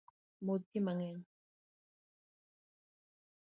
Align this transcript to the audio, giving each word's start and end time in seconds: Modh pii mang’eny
Modh 0.45 0.65
pii 0.71 0.83
mang’eny 0.85 1.19